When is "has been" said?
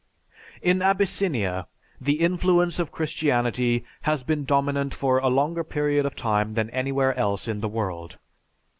4.01-4.45